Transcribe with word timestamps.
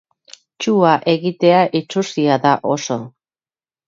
Txua 0.63 0.93
egitea 1.11 1.59
itsusia 1.79 2.39
da, 2.47 2.55
oso. 2.77 2.99